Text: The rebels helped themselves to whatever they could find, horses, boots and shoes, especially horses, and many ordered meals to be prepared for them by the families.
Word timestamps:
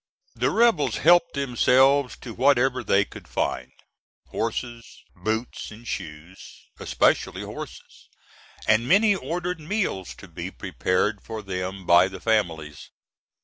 The 0.35 0.49
rebels 0.49 0.97
helped 0.97 1.35
themselves 1.35 2.17
to 2.21 2.33
whatever 2.33 2.83
they 2.83 3.05
could 3.05 3.27
find, 3.27 3.71
horses, 4.29 5.03
boots 5.15 5.69
and 5.69 5.87
shoes, 5.87 6.71
especially 6.79 7.43
horses, 7.43 8.09
and 8.67 8.87
many 8.89 9.15
ordered 9.15 9.59
meals 9.59 10.15
to 10.15 10.27
be 10.27 10.49
prepared 10.49 11.21
for 11.21 11.43
them 11.43 11.85
by 11.85 12.07
the 12.07 12.19
families. 12.19 12.89